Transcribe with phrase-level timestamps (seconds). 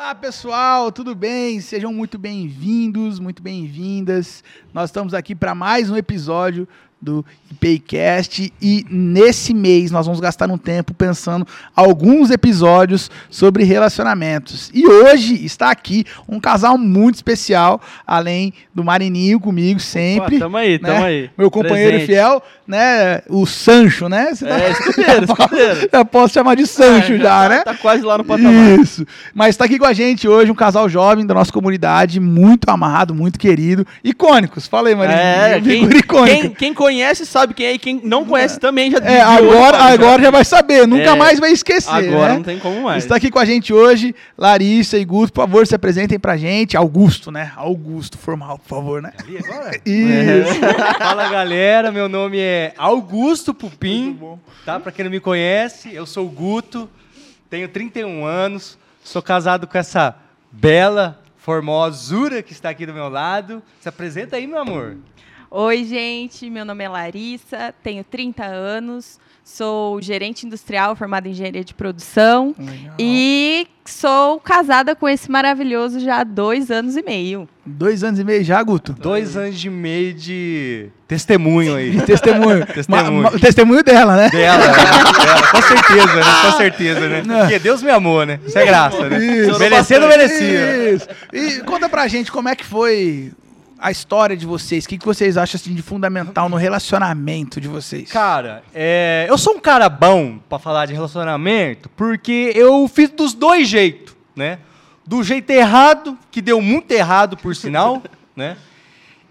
[0.00, 1.60] Olá pessoal, tudo bem?
[1.60, 4.44] Sejam muito bem-vindos, muito bem-vindas.
[4.72, 6.68] Nós estamos aqui para mais um episódio
[7.00, 14.70] do IPCast e nesse mês nós vamos gastar um tempo pensando alguns episódios sobre relacionamentos.
[14.74, 20.36] E hoje está aqui um casal muito especial, além do Marininho comigo sempre.
[20.36, 20.88] Opa, tamo aí, né?
[20.92, 21.30] tamo aí.
[21.38, 22.06] Meu companheiro Presente.
[22.06, 23.22] fiel, né?
[23.28, 24.34] O Sancho, né?
[24.34, 24.70] Você é, tá...
[24.70, 25.88] escudeiro, escudeiro.
[25.92, 27.62] Eu posso chamar de Sancho é, já, tá, né?
[27.62, 28.78] Tá quase lá no patamar.
[28.78, 29.06] Isso.
[29.32, 33.14] Mas está aqui com a gente hoje um casal jovem da nossa comunidade, muito amado,
[33.14, 33.86] muito querido.
[34.02, 34.66] Icônicos.
[34.66, 35.22] Fala aí, Marininho.
[35.22, 38.58] É, quem, quem, quem conhece sabe quem é e quem não conhece é.
[38.58, 41.90] também já É, agora, agora já vai saber, nunca é, mais vai esquecer.
[41.90, 42.34] Agora né?
[42.36, 43.04] não tem como mais.
[43.04, 46.76] Está aqui com a gente hoje, Larissa e Guto, por favor, se apresentem pra gente.
[46.76, 47.52] Augusto, né?
[47.56, 49.12] Augusto, formal, por favor, né?
[49.18, 49.78] Ali agora?
[49.84, 50.60] Isso.
[50.98, 54.18] Fala galera, meu nome é Augusto Pupim,
[54.64, 54.80] tá?
[54.80, 56.88] Pra quem não me conhece, eu sou o Guto,
[57.50, 60.16] tenho 31 anos, sou casado com essa
[60.50, 63.62] bela formosura que está aqui do meu lado.
[63.80, 64.96] Se apresenta aí, meu amor.
[65.50, 66.50] Oi, gente.
[66.50, 72.54] Meu nome é Larissa, tenho 30 anos, sou gerente industrial formada em engenharia de produção
[72.58, 72.94] Legal.
[72.98, 77.48] e sou casada com esse maravilhoso já há dois anos e meio.
[77.64, 78.92] Dois anos e meio já, Guto?
[78.92, 81.98] Dois anos e meio de testemunho aí.
[82.04, 82.66] testemunho.
[82.66, 83.22] testemunho.
[83.22, 84.28] Ma, ma, testemunho dela, né?
[84.28, 86.42] Dela, dela, com certeza, né?
[86.42, 87.22] Com certeza, né?
[87.24, 87.40] Não.
[87.40, 88.38] Porque Deus me amou, né?
[88.46, 89.16] Isso é graça, né?
[89.24, 89.58] Isso.
[89.58, 90.92] Merecer não merecia.
[90.92, 91.08] Isso.
[91.32, 93.32] E conta pra gente como é que foi
[93.78, 94.84] a história de vocês?
[94.84, 98.10] O que, que vocês acham assim, de fundamental no relacionamento de vocês?
[98.10, 103.34] Cara, é, eu sou um cara bom para falar de relacionamento porque eu fiz dos
[103.34, 104.58] dois jeitos, né?
[105.06, 108.02] Do jeito errado, que deu muito errado, por sinal,
[108.36, 108.56] né?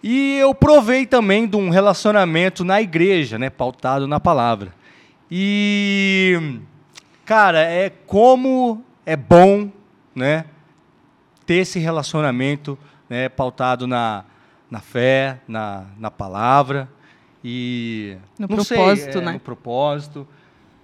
[0.01, 3.49] E eu provei também de um relacionamento na igreja, né?
[3.49, 4.73] Pautado na palavra.
[5.29, 6.59] E,
[7.25, 9.69] cara, é como é bom,
[10.15, 10.45] né?
[11.45, 12.77] Ter esse relacionamento
[13.09, 14.23] né, pautado na,
[14.69, 16.89] na fé, na, na palavra
[17.43, 19.31] e no propósito, sei, é, né?
[19.33, 20.27] No propósito.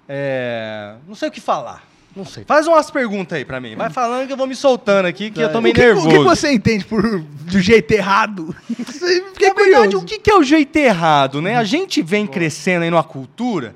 [0.07, 1.83] É, não sei o que falar.
[2.15, 2.43] Não sei.
[2.45, 3.75] Faz umas perguntas aí pra mim.
[3.75, 6.07] Vai falando que eu vou me soltando aqui, que eu tô meio o que, nervoso.
[6.07, 8.55] O que você entende por do jeito errado?
[8.69, 9.97] Fiquei Na verdade, curioso.
[9.97, 11.55] o que, que é o jeito errado, né?
[11.55, 13.73] A gente vem crescendo aí numa cultura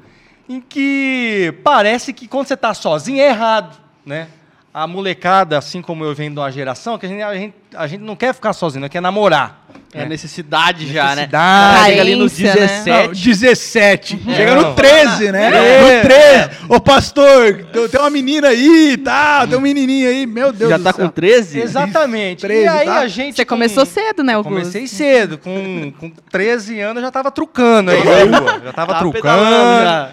[0.48, 4.28] em que parece que quando você tá sozinho é errado, né?
[4.72, 7.88] A molecada, assim como eu venho de uma geração, que a gente, a gente, a
[7.88, 9.67] gente não quer ficar sozinho, quer namorar.
[9.94, 11.16] É, necessidade, necessidade já, né?
[11.16, 11.86] Necessidade.
[11.86, 12.90] Chega ali no 17.
[12.90, 13.04] Né?
[13.04, 14.20] Não, 17.
[14.28, 14.36] É.
[14.36, 15.52] Chega no 13, né?
[15.54, 15.96] É.
[15.98, 16.50] No 13.
[16.68, 20.70] Ô, pastor, tem uma menina aí e tá, tal, tem um menininho aí, meu Deus
[20.70, 21.06] Já tá céu.
[21.06, 21.60] com 13?
[21.62, 22.42] Exatamente.
[22.42, 23.00] 13, e aí tá?
[23.00, 23.36] a gente...
[23.38, 23.56] Você com...
[23.56, 24.60] começou cedo, né, Augusto?
[24.60, 25.38] Comecei cedo.
[25.38, 29.52] Com, com 13 anos já tava trucando aí Já tava, tava trucando.
[29.52, 30.12] Já.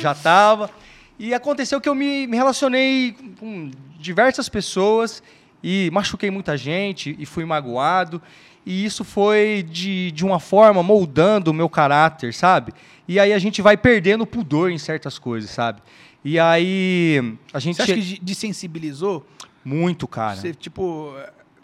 [0.00, 0.70] já tava.
[1.18, 5.22] E aconteceu que eu me, me relacionei com diversas pessoas
[5.62, 8.22] e machuquei muita gente e fui magoado.
[8.66, 12.72] E isso foi de, de uma forma moldando o meu caráter, sabe?
[13.06, 15.80] E aí a gente vai perdendo pudor em certas coisas, sabe?
[16.24, 17.76] E aí a gente.
[17.76, 19.24] Você acha que desensibilizou?
[19.64, 20.34] Muito, cara.
[20.34, 21.14] Você, tipo,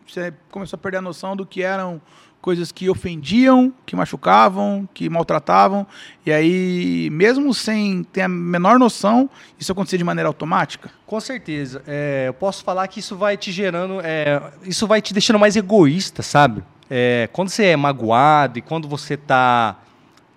[0.07, 2.01] você começou a perder a noção do que eram
[2.41, 5.87] coisas que ofendiam, que machucavam, que maltratavam.
[6.27, 10.91] E aí, mesmo sem ter a menor noção, isso acontecia de maneira automática?
[11.07, 11.83] Com certeza.
[11.87, 14.01] É, eu posso falar que isso vai te gerando.
[14.03, 16.63] É, isso vai te deixando mais egoísta, sabe?
[16.91, 19.81] É, quando você é magoado e quando você está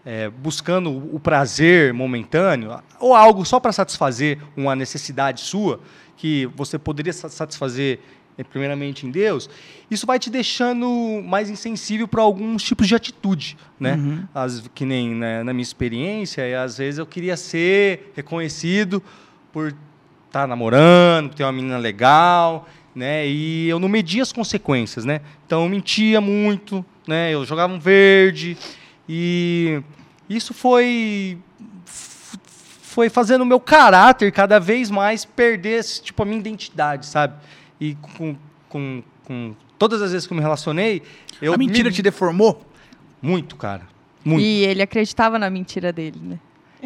[0.05, 5.79] é, buscando o prazer momentâneo, ou algo só para satisfazer uma necessidade sua,
[6.15, 7.99] que você poderia satisfazer
[8.37, 9.49] é, primeiramente em Deus,
[9.89, 13.95] isso vai te deixando mais insensível para alguns tipos de atitude, né?
[13.95, 14.27] Uhum.
[14.33, 19.01] As, que nem né, na minha experiência, e às vezes eu queria ser reconhecido
[19.51, 23.27] por estar tá namorando, ter uma menina legal, né?
[23.27, 25.21] E eu não media as consequências, né?
[25.45, 27.33] Então eu mentia muito, né?
[27.33, 28.57] Eu jogava um verde
[29.07, 29.81] e
[30.29, 31.37] isso foi
[31.85, 37.35] foi fazendo o meu caráter cada vez mais perder tipo a minha identidade, sabe?
[37.79, 38.37] E com,
[38.69, 41.01] com, com todas as vezes que eu me relacionei,
[41.41, 41.95] eu a mentira me...
[41.95, 42.65] te deformou
[43.21, 43.81] muito, cara.
[44.23, 44.41] Muito.
[44.41, 46.39] E ele acreditava na mentira dele, né?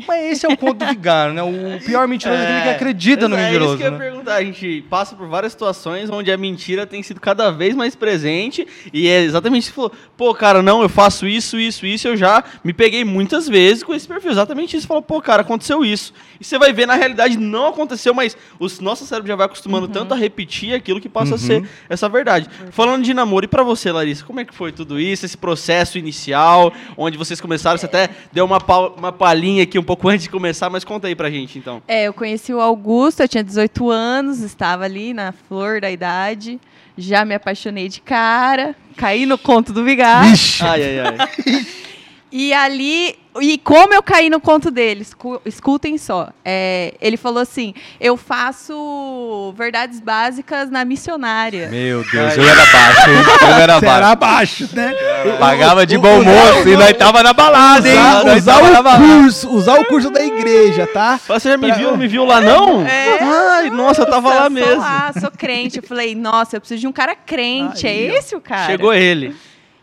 [0.08, 1.44] Mas esse é o conto do vigário, né?
[1.44, 3.74] O pior mentiroso é, aquele que acredita no mentiroso.
[3.74, 4.19] É isso que eu né?
[4.36, 8.68] A gente passa por várias situações onde a mentira tem sido cada vez mais presente.
[8.94, 9.92] E é exatamente isso que falou.
[10.18, 12.08] Pô, cara, não, eu faço isso, isso, isso.
[12.08, 14.32] Eu já me peguei muitas vezes com esse perfil.
[14.32, 14.88] Exatamente isso.
[14.88, 16.14] Falou, pô, cara, aconteceu isso.
[16.40, 19.88] E você vai ver, na realidade, não aconteceu, mas o nosso cérebro já vai acostumando
[19.88, 19.92] uhum.
[19.92, 21.36] tanto a repetir aquilo que passa uhum.
[21.36, 22.48] a ser essa verdade.
[22.62, 22.72] Uhum.
[22.72, 25.26] Falando de namoro, e para você, Larissa, como é que foi tudo isso?
[25.26, 28.60] Esse processo inicial, onde vocês começaram, você até deu uma,
[28.98, 31.82] uma palhinha aqui um pouco antes de começar, mas conta aí pra gente, então.
[31.88, 35.90] É, eu conheci o Augusto, eu tinha 18 anos anos, estava ali na flor da
[35.90, 36.60] idade.
[36.98, 40.26] Já me apaixonei de cara, caí no conto do Vigar.
[40.26, 40.64] Vixe.
[40.64, 41.66] Ai, ai, ai.
[42.32, 46.30] E ali, e como eu caí no conto dele, escu- escutem só.
[46.46, 51.70] É, ele falou assim: eu faço verdades básicas na missionária.
[51.70, 53.10] Meu Deus, eu era baixo?
[53.10, 54.70] Eu era Você era baixo.
[54.74, 54.94] né?
[55.40, 57.96] Pagava de bom moço e nós tava na balada, hein?
[57.98, 59.04] Usar, usar o balada.
[59.04, 61.20] curso, usar o curso da igreja, tá?
[61.28, 61.92] Você já me viu?
[61.92, 62.86] Não me viu lá, não?
[62.86, 63.20] É.
[63.24, 64.78] Ai, nossa, eu tava lá sou mesmo.
[64.82, 65.78] lá, sou crente.
[65.78, 67.88] Eu falei, nossa, eu preciso de um cara crente.
[67.88, 68.16] Aí, é ó.
[68.18, 68.68] esse o cara.
[68.68, 69.36] Chegou ele.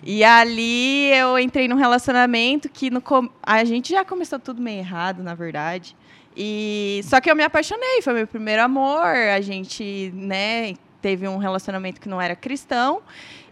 [0.02, 4.78] E ali eu entrei num relacionamento que no com- a gente já começou tudo meio
[4.78, 5.96] errado, na verdade.
[6.36, 9.04] E só que eu me apaixonei, foi meu primeiro amor.
[9.04, 13.00] A gente, né, teve um relacionamento que não era cristão.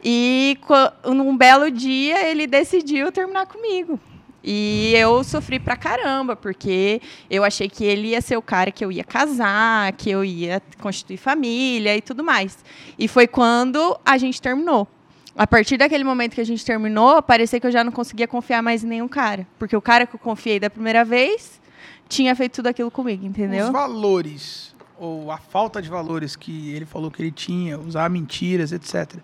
[0.05, 0.59] E
[1.07, 3.99] num belo dia ele decidiu terminar comigo.
[4.47, 7.01] E eu sofri pra caramba, porque
[7.31, 10.61] eu achei que ele ia ser o cara que eu ia casar, que eu ia
[10.83, 12.63] constituir família e tudo mais.
[12.99, 14.87] E foi quando a gente terminou.
[15.37, 18.63] A partir daquele momento que a gente terminou, parecia que eu já não conseguia confiar
[18.63, 19.47] mais em nenhum cara.
[19.59, 21.61] Porque o cara que eu confiei da primeira vez
[22.09, 23.67] tinha feito tudo aquilo comigo, entendeu?
[23.67, 28.71] Os valores, ou a falta de valores que ele falou que ele tinha, usar mentiras,
[28.71, 29.17] etc.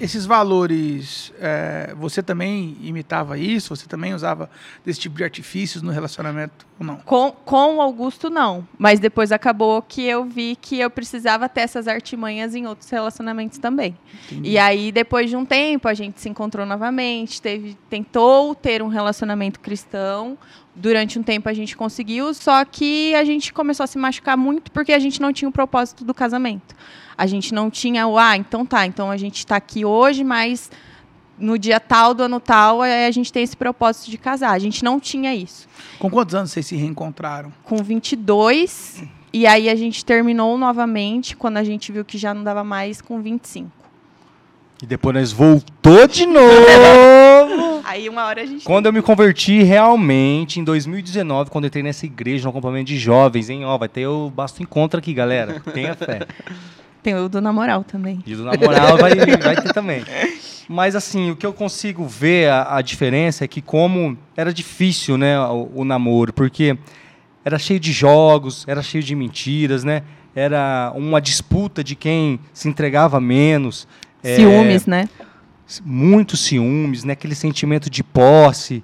[0.00, 3.76] Esses valores, é, você também imitava isso?
[3.76, 4.48] Você também usava
[4.82, 6.96] desse tipo de artifícios no relacionamento ou não?
[6.96, 8.66] Com, com o Augusto, não.
[8.78, 13.58] Mas depois acabou que eu vi que eu precisava ter essas artimanhas em outros relacionamentos
[13.58, 13.94] também.
[14.42, 18.88] E aí, depois de um tempo, a gente se encontrou novamente, teve, tentou ter um
[18.88, 20.38] relacionamento cristão.
[20.74, 24.70] Durante um tempo a gente conseguiu, só que a gente começou a se machucar muito
[24.70, 26.74] porque a gente não tinha o propósito do casamento.
[27.18, 30.70] A gente não tinha o, ah, então tá, então a gente está aqui hoje, mas
[31.40, 34.52] no dia tal do ano tal eh, a gente tem esse propósito de casar.
[34.52, 35.66] A gente não tinha isso
[35.98, 37.52] Com quantos anos vocês se reencontraram?
[37.64, 39.02] com 22
[39.32, 43.00] e aí a gente terminou novamente quando a gente viu que já não dava mais
[43.00, 43.70] com 25.
[44.82, 47.80] E depois nós voltou de novo.
[47.84, 51.82] Aí uma hora a gente Quando eu me converti realmente, em 2019, quando eu entrei
[51.82, 53.64] nessa igreja, no acampamento de jovens, hein?
[53.64, 55.60] Ó, vai ter o Basto Encontro aqui, galera.
[55.74, 56.20] Tenha fé.
[57.02, 58.22] tem o do namoral também.
[58.26, 60.04] E do namoral vai, vai ter também.
[60.68, 65.16] Mas assim, o que eu consigo ver a, a diferença é que como era difícil,
[65.18, 66.78] né, o, o namoro, porque
[67.44, 70.02] era cheio de jogos, era cheio de mentiras, né?
[70.34, 73.88] Era uma disputa de quem se entregava menos.
[74.22, 75.08] é, Ciúmes, né?
[75.84, 77.12] muito ciúmes, né?
[77.14, 78.82] Aquele sentimento de posse.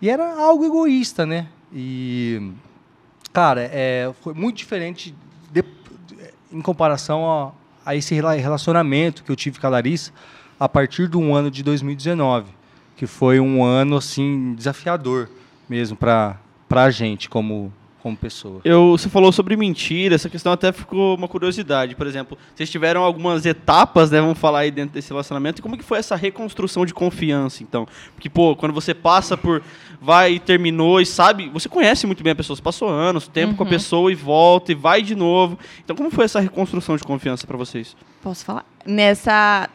[0.00, 1.46] E era algo egoísta, né?
[1.72, 2.50] E,
[3.32, 5.14] cara, é, foi muito diferente
[5.52, 5.64] de-
[6.52, 7.52] em comparação
[7.88, 10.12] a, esse rela- relacionamento que eu tive com a Larissa
[10.60, 12.50] a partir do ano de 2019,
[12.96, 15.30] que foi um ano, assim, desafiador
[15.68, 16.36] mesmo para
[16.70, 18.60] a gente como, como pessoa.
[18.64, 21.94] Eu, você falou sobre mentira, essa questão até ficou uma curiosidade.
[21.94, 25.76] Por exemplo, vocês tiveram algumas etapas, né, vamos falar aí dentro desse relacionamento, e como
[25.76, 27.86] que foi essa reconstrução de confiança, então?
[28.14, 29.62] Porque, pô, quando você passa por,
[30.00, 33.54] vai e terminou e sabe, você conhece muito bem a pessoa, você passou anos, tempo
[33.56, 33.70] com a Uhum.
[33.70, 35.58] pessoa e volta e vai de novo.
[35.84, 37.96] Então, como foi essa reconstrução de confiança para vocês?
[38.22, 38.64] Posso falar?
[38.86, 39.68] Nessa.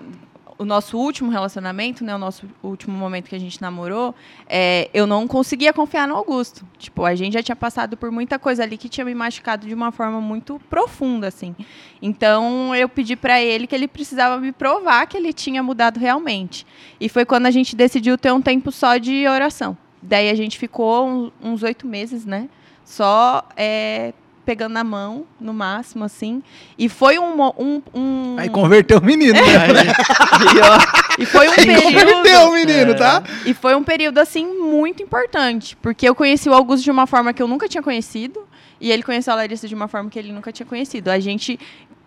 [0.57, 2.15] O nosso último relacionamento, né?
[2.15, 4.13] O nosso último momento que a gente namorou,
[4.47, 6.65] é, eu não conseguia confiar no Augusto.
[6.77, 9.73] Tipo, a gente já tinha passado por muita coisa ali que tinha me machucado de
[9.73, 11.55] uma forma muito profunda, assim.
[12.01, 16.65] Então, eu pedi pra ele que ele precisava me provar que ele tinha mudado realmente.
[16.99, 19.77] E foi quando a gente decidiu ter um tempo só de oração.
[20.01, 22.49] Daí a gente ficou uns oito meses, né?
[22.83, 24.13] Só é,
[24.45, 26.43] pegando na mão, no máximo, assim.
[26.77, 29.41] E foi um, um, um- Aí converteu o menino, né?
[30.53, 32.49] E, ó, e foi um Converteu período.
[32.49, 33.23] o menino, tá?
[33.45, 35.77] E foi um período, assim, muito importante.
[35.81, 38.45] Porque eu conheci o Augusto de uma forma que eu nunca tinha conhecido.
[38.81, 41.09] E ele conheceu a Larissa de uma forma que ele nunca tinha conhecido.
[41.09, 41.57] A gente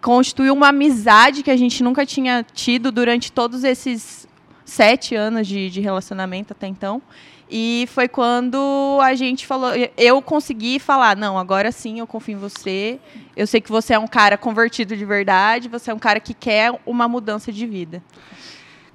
[0.02, 4.26] constituiu uma amizade que a gente nunca tinha tido durante todos esses
[4.66, 7.00] sete anos de, de relacionamento até então.
[7.48, 12.38] E foi quando a gente falou, eu consegui falar, não, agora sim eu confio em
[12.40, 12.98] você.
[13.36, 16.34] Eu sei que você é um cara convertido de verdade, você é um cara que
[16.34, 18.02] quer uma mudança de vida.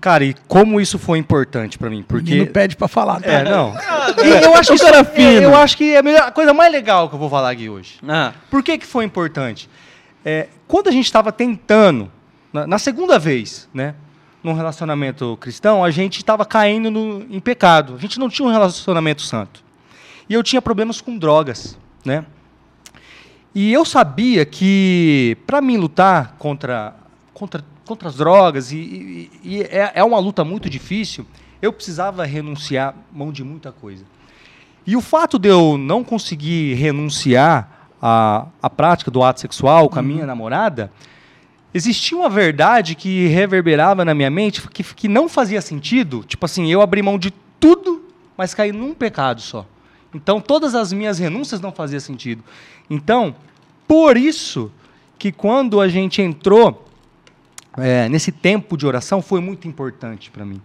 [0.02, 2.04] Cara, e como isso foi importante para mim?
[2.04, 3.30] Porque menino pede pra falar, tá?
[3.32, 3.74] É, não.
[4.26, 6.72] E eu acho que isso, é, eu acho que é a, melhor- a coisa mais
[6.74, 8.00] legal que eu vou falar aqui hoje.
[8.10, 9.70] ah, Por que, que foi importante?
[10.26, 12.12] É, quando a gente estava tentando,
[12.52, 13.94] na, na segunda vez, né,
[14.44, 17.96] num relacionamento cristão, a gente estava caindo no- em pecado.
[17.96, 19.64] A gente não tinha um relacionamento santo.
[20.30, 22.26] E eu tinha problemas com drogas, né?
[23.54, 26.96] E eu sabia que para mim lutar contra,
[27.34, 31.26] contra, contra as drogas, e, e- e é, é uma luta muito difícil,
[31.62, 34.06] eu precisava renunciar mão de muita coisa.
[34.88, 40.00] E o fato de eu não conseguir renunciar a, a prática do ato sexual com
[40.00, 40.92] a minha namorada,
[41.74, 46.24] existia uma verdade que reverberava na minha mente que, que não fazia sentido.
[46.24, 48.04] Tipo assim, eu abri mão de tudo,
[48.38, 49.66] mas caí num pecado só.
[50.14, 52.44] Então, todas as minhas renúncias não faziam sentido.
[52.90, 53.36] Então,
[53.88, 54.72] por isso
[55.18, 56.88] que quando a gente entrou
[57.78, 60.62] é, nesse tempo de oração, foi muito importante para mim.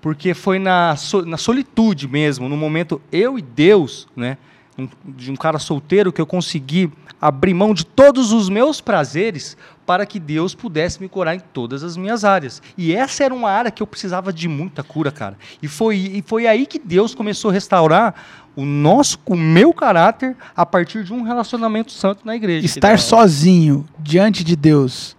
[0.00, 4.36] Porque foi na, so, na solitude mesmo, no momento eu e Deus, né,
[4.78, 6.90] um, de um cara solteiro, que eu consegui
[7.20, 11.82] abrir mão de todos os meus prazeres para que Deus pudesse me curar em todas
[11.82, 12.62] as minhas áreas.
[12.76, 15.36] E essa era uma área que eu precisava de muita cura, cara.
[15.62, 18.14] E foi, e foi aí que Deus começou a restaurar
[18.56, 22.66] o nosso, o meu caráter a partir de um relacionamento santo na igreja.
[22.66, 25.16] Estar sozinho diante de Deus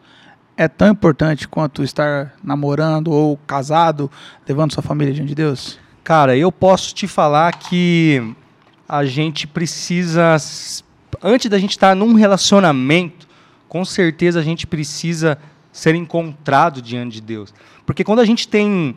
[0.58, 4.10] é tão importante quanto estar namorando ou casado,
[4.48, 5.78] levando sua família diante de Deus?
[6.04, 8.36] Cara, eu posso te falar que
[8.88, 10.38] a gente precisa,
[11.22, 13.28] antes da gente estar num relacionamento,
[13.68, 15.38] com certeza a gente precisa
[15.72, 17.54] ser encontrado diante de Deus.
[17.86, 18.96] Porque quando a gente tem,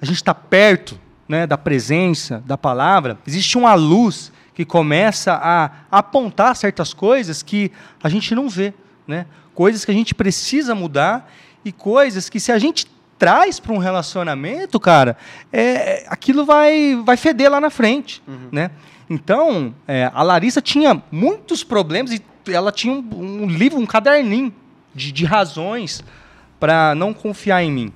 [0.00, 0.98] a gente está perto
[1.28, 7.72] né, da presença, da palavra, existe uma luz que começa a apontar certas coisas que
[8.02, 8.74] a gente não vê.
[9.06, 9.26] Né?
[9.54, 11.30] Coisas que a gente precisa mudar
[11.64, 12.86] e coisas que, se a gente
[13.18, 15.16] traz para um relacionamento, cara,
[15.52, 18.22] é, aquilo vai, vai feder lá na frente.
[18.26, 18.48] Uhum.
[18.50, 18.70] Né?
[19.12, 24.52] Então, é, a Larissa tinha muitos problemas e ela tinha um, um livro, um caderninho
[24.94, 26.02] de, de razões
[26.58, 27.92] para não confiar em mim.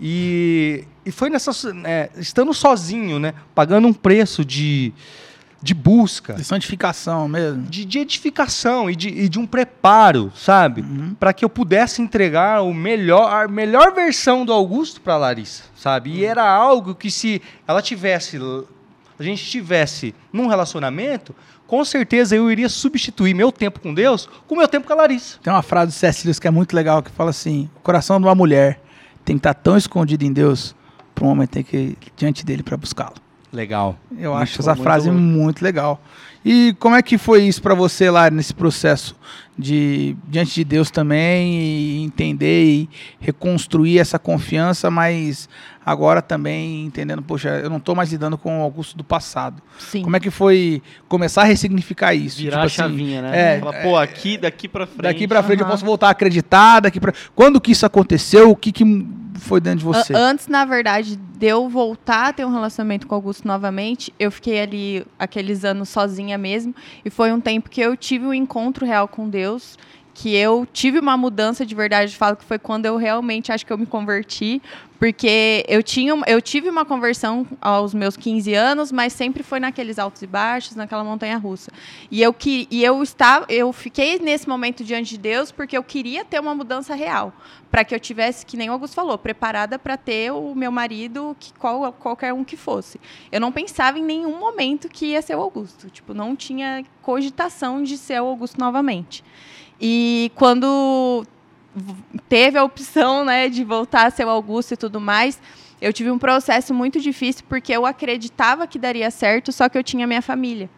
[0.00, 1.50] E, e foi nessa.
[1.84, 3.34] É, estando sozinho, né?
[3.54, 4.92] Pagando um preço de,
[5.60, 6.32] de busca.
[6.32, 7.62] De santificação mesmo.
[7.64, 10.80] De, de edificação e de, e de um preparo, sabe?
[10.80, 11.14] Uhum.
[11.14, 16.10] Para que eu pudesse entregar o melhor, a melhor versão do Augusto para Larissa, sabe?
[16.10, 18.38] E era algo que se ela tivesse.
[19.18, 21.34] A gente estivesse num relacionamento,
[21.66, 25.38] com certeza eu iria substituir meu tempo com Deus com meu tempo com a Larissa.
[25.42, 26.26] Tem uma frase do C.S.
[26.26, 28.80] Lewis que é muito legal, que fala assim, o coração de uma mulher
[29.24, 30.74] tem que estar tão escondido em Deus
[31.14, 33.14] para um homem ter que ir diante dele para buscá-lo.
[33.52, 33.96] Legal.
[34.18, 36.02] Eu muito acho essa frase muito, muito legal.
[36.44, 39.16] E como é que foi isso para você lá nesse processo
[39.56, 42.90] de diante de Deus também e entender e
[43.20, 45.48] reconstruir essa confiança, mas
[45.84, 49.62] agora também entendendo, poxa, eu não estou mais lidando com o Augusto do passado.
[49.78, 50.02] Sim.
[50.02, 52.38] Como é que foi começar a ressignificar isso?
[52.38, 53.56] Virar tipo a assim, chavinha, né?
[53.56, 55.02] É, Falar, pô, aqui, daqui para frente.
[55.02, 55.66] Daqui para frente uhum.
[55.66, 58.50] eu posso voltar a acreditar, daqui para Quando que isso aconteceu?
[58.50, 58.84] O que que
[59.34, 60.14] foi dentro de você?
[60.14, 64.30] Antes, na verdade, de eu voltar a ter um relacionamento com o Augusto novamente, eu
[64.30, 66.74] fiquei ali aqueles anos sozinha mesmo.
[67.04, 69.76] E foi um tempo que eu tive um encontro real com Deus
[70.14, 73.72] que eu tive uma mudança de verdade, falo que foi quando eu realmente acho que
[73.72, 74.62] eu me converti,
[74.96, 79.98] porque eu tinha eu tive uma conversão aos meus 15 anos, mas sempre foi naqueles
[79.98, 81.72] altos e baixos, naquela montanha russa.
[82.10, 85.82] E eu que e eu estava eu fiquei nesse momento diante de Deus porque eu
[85.82, 87.32] queria ter uma mudança real,
[87.68, 91.36] para que eu tivesse que nem o Augusto falou, preparada para ter o meu marido
[91.40, 93.00] que qual, qualquer um que fosse.
[93.32, 97.82] Eu não pensava em nenhum momento que ia ser o Augusto, tipo, não tinha cogitação
[97.82, 99.24] de ser o Augusto novamente.
[99.80, 101.26] E quando
[102.28, 105.40] teve a opção né, de voltar a ser o Augusto e tudo mais,
[105.80, 109.82] eu tive um processo muito difícil porque eu acreditava que daria certo, só que eu
[109.82, 110.70] tinha minha família.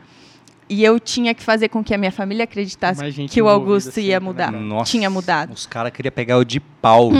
[0.68, 4.18] E eu tinha que fazer com que a minha família acreditasse que o Augusto ia
[4.18, 4.24] né?
[4.24, 4.50] mudar.
[4.50, 5.52] Nossa, tinha mudado.
[5.52, 7.10] Os caras queriam pegar o de pau.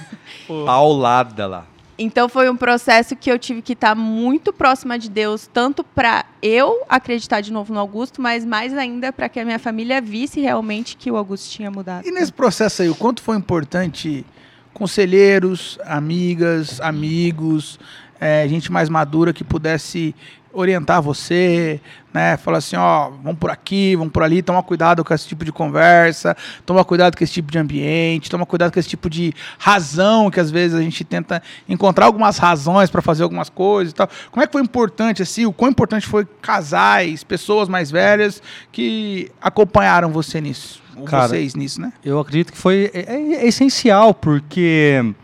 [0.64, 1.66] Paulada lá.
[1.98, 6.24] Então foi um processo que eu tive que estar muito próxima de Deus, tanto para
[6.42, 10.40] eu acreditar de novo no Augusto, mas mais ainda para que a minha família visse
[10.40, 12.06] realmente que o Augusto tinha mudado.
[12.06, 14.26] E nesse processo aí, o quanto foi importante
[14.72, 17.78] conselheiros, amigas, amigos,
[18.20, 20.14] é, gente mais madura que pudesse
[20.54, 21.80] orientar você,
[22.12, 22.36] né?
[22.36, 25.52] Falar assim, ó, vamos por aqui, vamos por ali, toma cuidado com esse tipo de
[25.52, 30.30] conversa, toma cuidado com esse tipo de ambiente, toma cuidado com esse tipo de razão
[30.30, 34.08] que às vezes a gente tenta encontrar algumas razões para fazer algumas coisas e tal.
[34.30, 35.44] Como é que foi importante assim?
[35.44, 40.82] O quão importante foi casais, pessoas mais velhas que acompanharam você nisso?
[40.96, 41.92] Ou Cara, vocês nisso, né?
[42.04, 45.14] Eu acredito que foi é, é, é essencial porque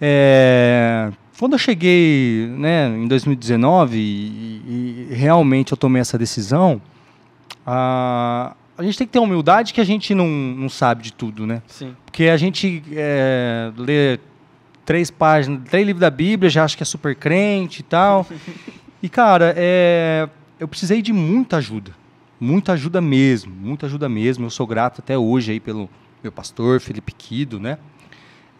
[0.00, 6.80] é, quando eu cheguei né, em 2019 e, e, realmente eu tomei essa decisão,
[7.66, 11.46] a, a gente tem que ter humildade que a gente não, não sabe de tudo,
[11.46, 11.62] né?
[11.66, 11.94] Sim.
[12.04, 14.18] Porque a gente é, lê
[14.84, 18.26] três páginas, três livros da Bíblia, já acha que é super crente e tal.
[19.02, 21.92] e, cara, é, eu precisei de muita ajuda.
[22.40, 24.46] Muita ajuda mesmo, muita ajuda mesmo.
[24.46, 25.88] Eu sou grato até hoje aí pelo
[26.22, 27.78] meu pastor, Felipe Quido, né?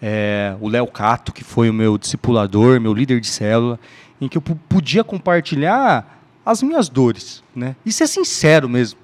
[0.06, 3.80] É, o Léo Cato, que foi o meu discipulador, meu líder de célula,
[4.20, 7.74] em que eu podia compartilhar as minhas dores, né?
[7.86, 8.98] E ser sincero mesmo,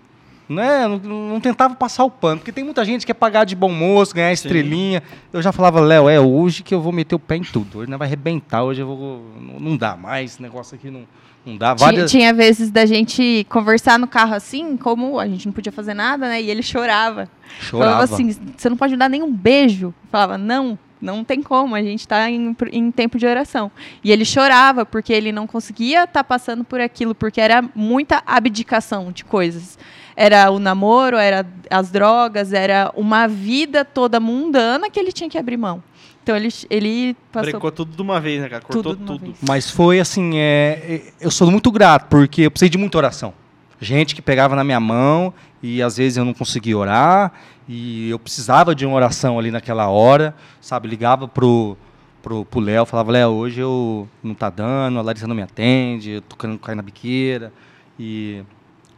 [0.46, 3.46] Não, é, não, não tentava passar o pano, porque tem muita gente que quer pagar
[3.46, 5.02] de bom moço, ganhar estrelinha.
[5.32, 7.78] Eu já falava, Léo, é hoje que eu vou meter o pé em tudo.
[7.78, 9.24] Hoje não vai arrebentar, hoje eu vou.
[9.40, 11.04] Não, não dá mais, esse negócio aqui não,
[11.46, 11.74] não dá.
[11.74, 12.10] Tinha, Várias...
[12.10, 16.28] tinha vezes da gente conversar no carro assim, como a gente não podia fazer nada,
[16.28, 16.42] né?
[16.42, 17.26] E ele chorava.
[17.58, 17.92] Chorava.
[17.92, 19.86] Falava assim, você não pode me dar nenhum beijo.
[19.86, 23.70] Eu falava, não, não tem como, a gente está em, em tempo de oração.
[24.04, 29.10] E ele chorava, porque ele não conseguia estar passando por aquilo, porque era muita abdicação
[29.10, 29.78] de coisas.
[30.14, 35.38] Era o namoro, era as drogas, era uma vida toda mundana que ele tinha que
[35.38, 35.82] abrir mão.
[36.22, 38.62] Então ele, ele passou Brecou tudo de uma vez, né, cara?
[38.62, 39.34] Cortou tudo tudo.
[39.40, 43.32] Mas foi assim, é, é, eu sou muito grato, porque eu precisei de muita oração.
[43.80, 47.32] Gente que pegava na minha mão e às vezes eu não conseguia orar
[47.72, 50.88] e eu precisava de uma oração ali naquela hora, sabe?
[50.88, 51.76] Ligava pro
[52.20, 56.10] pro pro Léo, falava, Léo, hoje eu não tá dando, a Larissa não me atende,
[56.10, 57.52] eu tô querendo cair na biqueira
[57.96, 58.42] e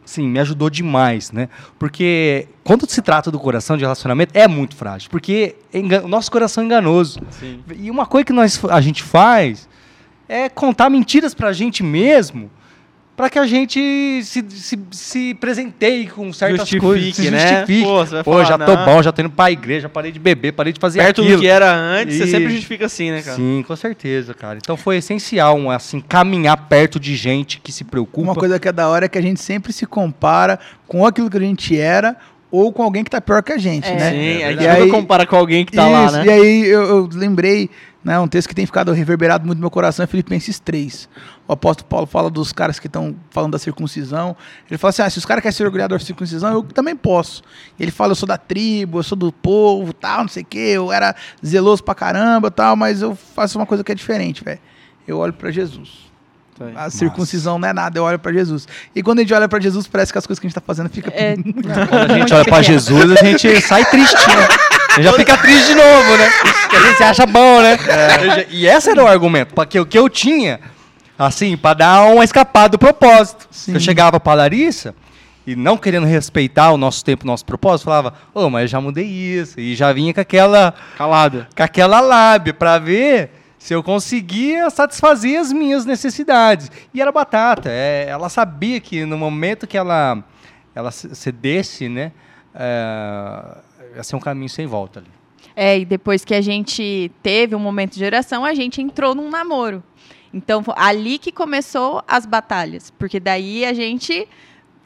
[0.07, 1.51] sim, me ajudou demais, né?
[1.79, 5.55] Porque quando se trata do coração de relacionamento é muito frágil, porque
[6.03, 7.21] o nosso coração é enganoso.
[7.29, 7.63] Sim.
[7.77, 9.69] E uma coisa que nós, a gente faz
[10.27, 12.51] é contar mentiras pra gente mesmo,
[13.17, 13.79] para que a gente
[14.25, 17.39] se, se, se presenteie com certas Justifique, coisas, se né?
[17.59, 17.85] justifique.
[17.85, 18.85] Pô, você vai Pô, falar, já tô não.
[18.87, 21.37] bom, já tô indo pra igreja, parei de beber, parei de fazer Perto aquilo.
[21.37, 23.37] do que era antes, você E- sempre justifica assim, né, cara?
[23.37, 24.59] Sim, com certeza, cara.
[24.61, 28.21] Então foi essencial, um, assim, caminhar perto de gente que se preocupa.
[28.29, 31.29] Uma coisa que é da hora é que a gente sempre se compara com aquilo
[31.31, 32.17] que a gente era
[32.51, 33.95] ou com alguém que tá pior que a gente, É.
[33.95, 34.11] né?
[34.11, 36.27] Sim, É a gente nunca aí- compara com alguém que tá lá, Isso, né?
[36.27, 37.71] E aí eu, eu lembrei,
[38.05, 41.09] né, um texto que tem ficado reverberado muito no meu coração é Filipenses 3.
[41.47, 44.37] O apóstolo Paulo fala dos caras que estão falando da circuncisão.
[44.69, 47.43] Ele fala assim: ah, se os caras querem ser orgulhados da circuncisão, eu também posso.
[47.79, 50.73] Ele fala: eu sou da tribo, eu sou do povo, tal, não sei o quê,
[50.75, 54.61] eu era zeloso pra caramba, tal, mas eu faço uma coisa que é diferente, velho.
[55.07, 56.13] Eu olho pra Jesus.
[56.59, 56.85] Tá.
[56.85, 58.69] A circuncisão não é nada, eu olho pra Jesus.
[58.95, 60.61] E quando a gente olha pra Jesus, parece que as coisas que a gente tá
[60.61, 61.35] fazendo fica É,
[61.89, 64.17] Quando a gente olha pra Jesus, a gente sai triste,
[64.97, 66.31] gente já fica triste de novo, né?
[66.71, 67.79] Que a gente se acha bom, né?
[67.79, 70.61] Já- E esse era o argumento, porque o que eu tinha,
[71.19, 73.47] assim, pra dar uma escapada do propósito.
[73.51, 73.75] Sim.
[73.75, 74.95] Eu chegava pra Larissa
[75.47, 78.81] e não querendo respeitar o nosso tempo, o nosso propósito, falava, ô, mas eu já
[78.81, 79.59] mudei isso.
[79.59, 81.49] E já vinha com aquela, Calada.
[81.57, 86.71] com aquela lábia pra ver se eu conseguia satisfazer as minhas necessidades.
[86.93, 87.69] E era batata.
[87.71, 90.19] é, ela sabia que no momento que ela,
[90.75, 92.11] ela cedesse, né,
[92.55, 93.41] é,
[94.03, 95.09] ser um caminho sem volta ali.
[95.55, 99.29] É, e depois que a gente teve um momento de oração, a gente entrou num
[99.29, 99.83] namoro.
[100.33, 102.91] Então, ali que começou as batalhas.
[102.91, 104.27] Porque daí a gente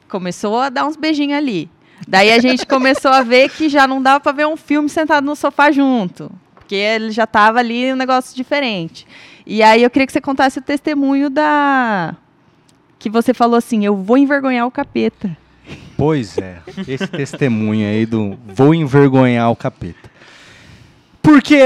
[0.09, 1.71] começou a dar uns beijinhos ali.
[2.07, 5.25] Daí a gente começou a ver que já não dava para ver um filme sentado
[5.25, 6.31] no sofá junto.
[6.55, 9.07] Porque ele já tava ali um negócio diferente.
[9.47, 12.16] E aí eu queria que você contasse o testemunho da.
[12.99, 15.37] Que você falou assim: eu vou envergonhar o capeta.
[15.97, 20.11] Pois é, esse testemunho aí do vou envergonhar o capeta.
[21.23, 21.59] Porque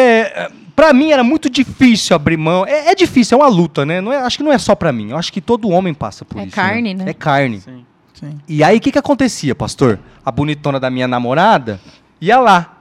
[0.74, 2.64] pra mim era muito difícil abrir mão.
[2.66, 4.00] É, é difícil, é uma luta, né?
[4.00, 5.10] Não é- acho que não é só pra mim.
[5.10, 6.54] Eu acho que todo homem passa por É isso.
[6.54, 7.04] carne, né?
[7.08, 7.60] É carne.
[7.60, 7.84] Sim.
[8.14, 8.38] Sim.
[8.48, 9.98] E aí o que, que acontecia, pastor?
[10.24, 11.80] A bonitona da minha namorada
[12.20, 12.78] ia lá,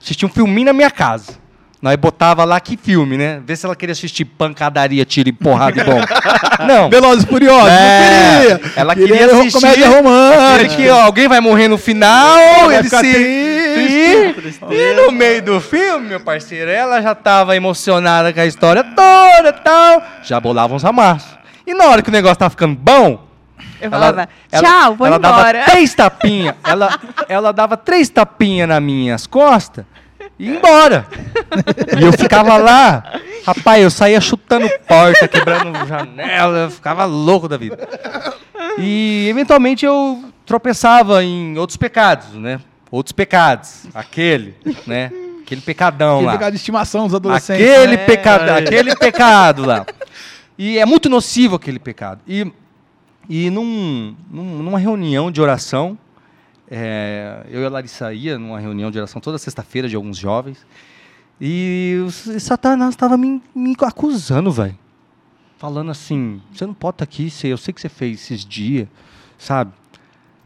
[0.00, 1.32] assistia um filminho na minha casa.
[1.80, 3.40] Nós botava lá que filme, né?
[3.46, 6.00] Ver se ela queria assistir pancadaria, tiro e porrada e bom.
[6.66, 6.90] Não.
[6.90, 8.72] Velozes e Furiosos, É, não queria.
[8.74, 10.74] ela Queria queria assistir- comédia romântica.
[10.74, 12.34] que ó, alguém vai morrer no final,
[12.66, 12.98] vai ele se...
[12.98, 14.68] triste.
[14.70, 18.82] E, e no meio do filme, meu parceiro, ela já tava emocionada com a história
[18.82, 20.02] toda e tal.
[20.24, 21.30] Já bolava uns amassos.
[21.64, 23.24] E na hora que o negócio tava ficando bom,
[23.80, 25.52] Eu falava, tchau, ela, vou ela embora.
[25.60, 26.54] dava três tapinhas.
[26.64, 29.84] ela, ela dava três tapinhas nas minhas costas
[30.38, 31.06] e ia embora.
[31.98, 33.20] e eu ficava lá.
[33.46, 37.78] Rapaz, eu saía chutando porta, quebrando janela, eu ficava louco da vida.
[38.78, 42.60] E eventualmente eu tropeçava em outros pecados, né?
[42.90, 43.84] Outros pecados.
[43.94, 44.54] Aquele,
[44.86, 45.10] né?
[45.42, 46.32] Aquele pecadão Aquele lá.
[46.32, 47.66] pecado de estimação dos adolescentes.
[47.66, 48.04] Aquele, né?
[48.04, 49.86] pecado, aquele pecado lá.
[50.58, 52.20] E é muito nocivo aquele pecado.
[52.28, 52.50] E,
[53.28, 55.96] e num, num- numa reunião de oração,
[56.70, 60.66] é, eu e a Larissa ia numa reunião de oração toda sexta-feira de alguns jovens,
[61.40, 64.76] e o Satanás estava me, me acusando, velho.
[65.56, 68.86] Falando assim, você não pode estar aqui, você- eu sei que você fez esses dias,
[69.36, 69.72] sabe?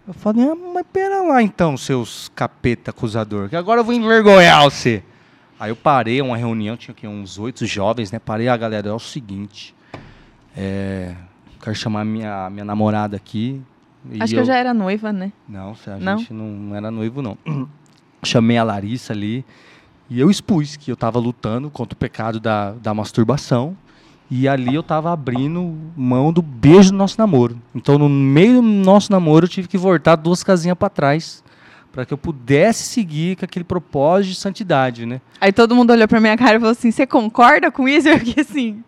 [0.06, 4.62] Eu falei, ah, mas pera lá então, seus capeta acusador, que agora eu vou envergonhar
[4.64, 5.02] você.
[5.60, 8.18] Aí eu parei, uma reunião, tinha aqui uns oito jovens, né?
[8.18, 9.74] Parei, a galera, é o seguinte,
[10.56, 11.14] é,
[11.62, 13.62] quero chamar minha, minha namorada aqui.
[14.10, 15.32] E Acho que eu já era noiva, né?
[15.48, 16.18] Não, a Não?
[16.18, 17.36] gente não, era noivo, não.
[18.24, 19.44] Chamei a Larissa ali
[20.08, 23.76] e eu expus que eu estava lutando contra o pecado da, da masturbação
[24.30, 27.58] E ali eu tava abrindo mão do beijo do nosso namoro.
[27.74, 31.42] Então, no meio do nosso namoro, eu tive que voltar duas casinhas para trás
[31.92, 35.20] para que eu pudesse seguir com aquele propósito de santidade, né?
[35.38, 38.08] Aí todo mundo olhou pra minha cara e falou assim: Você concorda com isso?
[38.10, 38.82] Eu fiquei assim.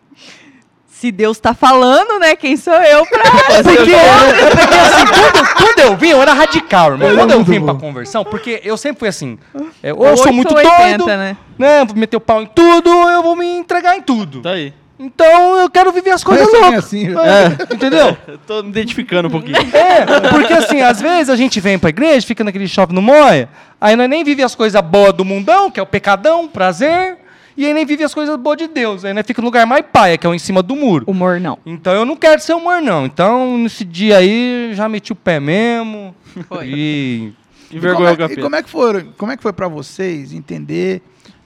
[1.05, 2.35] Se Deus tá falando, né?
[2.35, 3.21] Quem sou eu pra.
[3.61, 7.07] Porque, porque assim, quando, quando eu vim, eu era radical, irmão.
[7.07, 9.37] É Quando eu vim pra conversão, porque eu sempre fui assim.
[9.83, 11.37] é, ou eu sou 8 muito ou 80, doido, né?
[11.59, 11.85] né?
[11.85, 14.41] Vou meter o pau em tudo, ou eu vou me entregar em tudo.
[14.41, 14.73] Tá aí.
[14.97, 16.85] Então eu quero viver as coisas loucas.
[16.85, 18.17] assim, É, entendeu?
[18.27, 19.57] Eu tô me identificando um pouquinho.
[19.75, 23.47] É, porque assim, às vezes a gente vem pra igreja, fica naquele shopping no Moia,
[23.79, 27.17] aí nós nem vive as coisas boas do mundão, que é o pecadão, prazer,
[27.57, 29.05] e aí nem vive as coisas boas de Deus.
[29.05, 31.05] Aí nós fica no lugar mais paia, que é o em cima do muro.
[31.07, 31.57] Humor não.
[31.65, 33.05] Então eu não quero ser humor, não.
[33.05, 36.15] Então, nesse dia aí, já meti o pé mesmo.
[36.47, 36.67] Foi.
[36.67, 37.33] E.
[37.71, 38.41] Envergonhou o e como, é, e capeta.
[38.41, 41.01] como é que foi, como é que foi para vocês entender?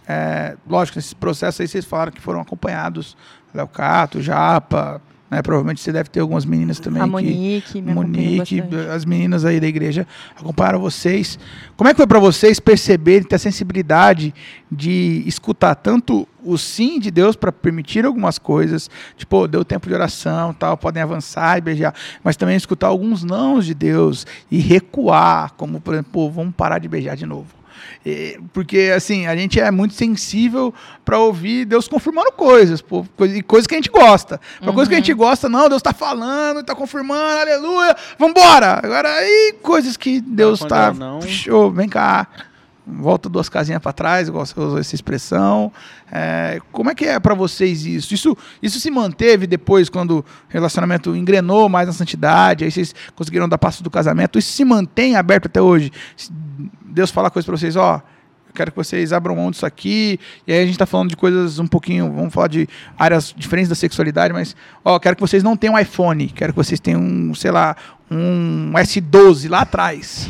[0.10, 3.16] é, lógico, nesse processo aí vocês falaram que foram acompanhados,
[3.54, 5.42] Léo Cato, Japa, né?
[5.42, 8.64] Provavelmente você deve ter algumas meninas também A que Monique, me Monique,
[8.94, 11.38] as meninas aí da igreja acompanharam vocês.
[11.78, 14.34] Como é que foi para vocês perceberem, ter a sensibilidade
[14.72, 19.94] de escutar tanto o sim de Deus para permitir algumas coisas, tipo, deu tempo de
[19.94, 25.54] oração, tal, podem avançar e beijar, mas também escutar alguns nãos de Deus e recuar,
[25.54, 27.59] como por exemplo, pô, vamos parar de beijar de novo.
[28.06, 33.38] E- porque assim, a gente é muito sensível para ouvir Deus confirmando coisas, pô, coisa-
[33.38, 34.40] e coisas que a gente gosta.
[34.62, 38.80] Pra coisa que a gente gosta, não, Deus tá falando, tá confirmando, aleluia, vambora.
[38.84, 40.88] Agora aí, coisas que Deus tá.
[40.88, 41.22] é não.
[41.22, 42.28] Show, vem cá.
[42.92, 45.72] Volta duas casinhas para trás, igual você usou essa expressão.
[46.12, 48.16] É, como é que é para vocês isso?
[48.16, 48.36] isso?
[48.64, 53.60] Isso se manteve depois, quando o relacionamento engrenou mais na santidade, aí vocês conseguiram dar
[53.60, 54.40] passo do casamento?
[54.40, 55.92] Isso se mantém aberto até hoje?
[56.90, 58.02] Deus fala coisa para vocês, ó,
[58.48, 61.16] eu quero que vocês abram mão disso aqui, e aí a gente está falando de
[61.16, 65.44] coisas um pouquinho, vamos falar de áreas diferentes da sexualidade, mas, ó, quero que vocês
[65.44, 67.76] não tenham um iPhone, quero que vocês tenham, um, sei lá,
[68.10, 70.30] um S12 lá atrás.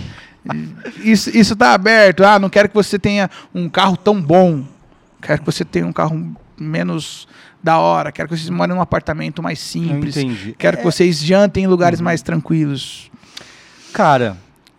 [1.04, 2.24] Isso, isso tá aberto.
[2.24, 4.64] Ah, não quero que você tenha um carro tão bom.
[5.22, 7.28] Quero que você tenha um carro menos
[7.62, 8.12] da hora.
[8.12, 10.18] Quero que vocês morem num apartamento mais simples.
[10.18, 10.56] entendi.
[10.58, 13.12] Quero que vocês jantem em lugares mais tranquilos.
[13.94, 14.38] Cara,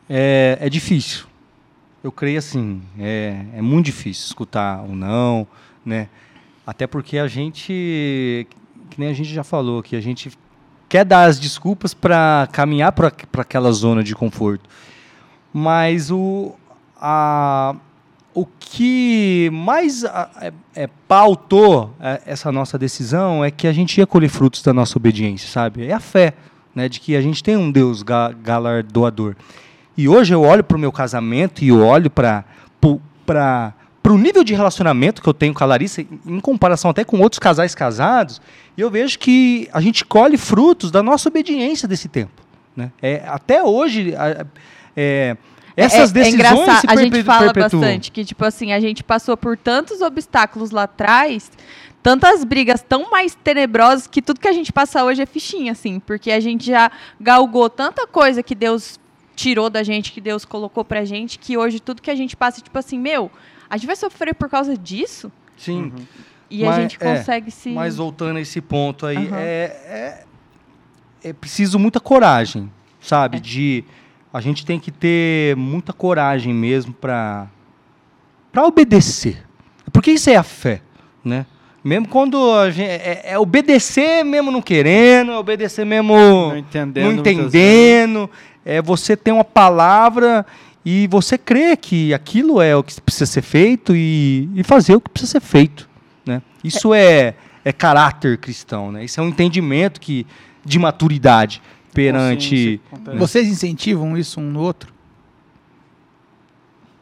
[0.08, 1.29] é, é difícil.
[2.02, 5.46] Eu creio assim, é, é muito difícil escutar o não,
[5.84, 6.08] né?
[6.66, 8.46] Até porque a gente,
[8.88, 10.30] que nem a gente já falou, que a gente
[10.88, 14.68] quer dar as desculpas para caminhar para aquela zona de conforto.
[15.52, 16.54] Mas o,
[16.96, 17.74] a,
[18.32, 20.52] o que mais a- é,
[20.84, 24.96] é, pautou é, essa nossa decisão é que a gente ia colher frutos da nossa
[24.96, 25.84] obediência, sabe?
[25.86, 26.32] É a fé,
[26.74, 26.88] né?
[26.88, 29.34] De que a gente tem um Deus ga- galardoador.
[29.96, 32.44] E hoje eu olho para o meu casamento e eu olho para
[34.04, 37.38] o nível de relacionamento que eu tenho com a Larissa, em comparação até com outros
[37.38, 38.40] casais casados,
[38.76, 42.32] e eu vejo que a gente colhe frutos da nossa obediência desse tempo.
[42.74, 42.90] Né?
[43.02, 44.46] É, até hoje, a-
[44.96, 45.36] é,
[45.76, 47.80] essas é, decisões é engraçado, a gente fala perpetuam.
[47.82, 51.50] bastante que tipo assim a gente passou por tantos obstáculos lá atrás
[52.02, 56.00] tantas brigas tão mais tenebrosas que tudo que a gente passa hoje é fichinha assim
[56.00, 58.98] porque a gente já galgou tanta coisa que Deus
[59.40, 62.60] tirou da gente que Deus colocou pra gente que hoje tudo que a gente passa
[62.60, 63.30] é tipo assim meu
[63.70, 65.92] a gente vai sofrer por causa disso Sim.
[66.50, 69.36] e a Mas- gente é, consegue se Mas voltando a esse ponto aí, Aham.
[69.38, 70.24] é,
[71.22, 73.38] é, é preciso muita coragem, sabe?
[73.38, 73.40] É.
[73.40, 73.84] De
[74.32, 77.48] a gente tem que ter muita coragem mesmo para
[78.52, 79.42] para obedecer,
[79.92, 80.82] porque isso é a fé,
[81.24, 81.46] né?
[81.82, 87.04] Mesmo quando a gente, é, é obedecer mesmo não querendo, é obedecer mesmo Não entendendo.
[87.06, 88.28] não entendendo,
[88.64, 90.44] é você ter uma palavra
[90.84, 95.00] e você crê que aquilo é o que precisa ser feito e, e fazer o
[95.00, 95.88] que precisa ser feito,
[96.24, 96.42] né?
[96.64, 99.04] Isso é, é caráter cristão, né?
[99.04, 100.26] Isso é um entendimento que
[100.64, 103.18] de maturidade perante acontece.
[103.18, 104.92] Vocês incentivam isso um no outro?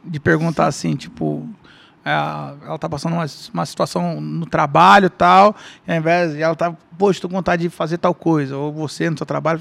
[0.03, 1.47] De perguntar assim, tipo,
[2.03, 2.11] é,
[2.65, 5.55] ela tá passando uma, uma situação no trabalho e tal,
[5.87, 8.71] e ao invés de ela tá, poxa, tô com vontade de fazer tal coisa, ou
[8.73, 9.59] você no seu trabalho,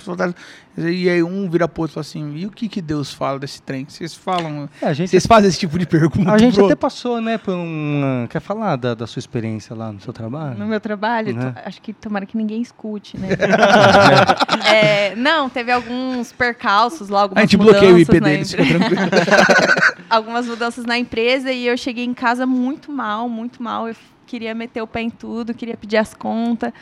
[0.77, 3.39] e aí um vira pro outro e fala assim, e o que que Deus fala
[3.39, 3.87] desse trem?
[3.89, 6.75] Vocês falam, É, a gente vocês fazem esse tipo de pergunta a gente pro até
[6.75, 10.59] passou, né, por uma quer falar da, da sua experiência lá no seu trabalho?
[10.59, 11.55] No meu trabalho, Né?
[11.65, 13.29] acho que tomara que ninguém escute, né?
[14.69, 18.79] É, não, teve alguns percalços lá, algumas A gente bloqueia o IP deles, empre- fica
[18.79, 20.05] tranquilo.
[20.11, 23.89] algumas mudanças na empresa e eu cheguei em casa muito mal, muito mal.
[23.89, 23.95] Eu
[24.27, 26.73] queria meter o pé em tudo, queria pedir as contas.